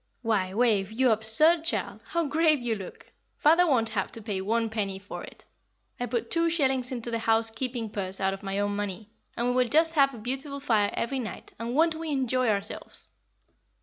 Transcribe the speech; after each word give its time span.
Why, 0.23 0.51
Wave, 0.51 0.91
you 0.91 1.11
absurd 1.11 1.63
child, 1.63 2.01
how 2.07 2.25
grave 2.25 2.59
you 2.59 2.73
look! 2.73 3.11
Father 3.37 3.67
won't 3.67 3.89
have 3.89 4.11
to 4.13 4.21
pay 4.23 4.41
one 4.41 4.67
penny 4.67 4.97
for 4.97 5.23
it. 5.23 5.45
I 5.99 6.07
put 6.07 6.31
two 6.31 6.49
shillings 6.49 6.91
into 6.91 7.11
the 7.11 7.19
housekeeping 7.19 7.87
purse 7.91 8.19
out 8.19 8.33
of 8.33 8.41
my 8.41 8.57
own 8.57 8.75
money, 8.75 9.11
and 9.37 9.45
we 9.49 9.53
will 9.53 9.67
just 9.67 9.93
have 9.93 10.15
a 10.15 10.17
beautiful 10.17 10.59
fire 10.59 10.89
every 10.95 11.19
night; 11.19 11.53
and 11.59 11.75
won't 11.75 11.93
we 11.95 12.09
enjoy 12.09 12.49
ourselves!" 12.49 13.09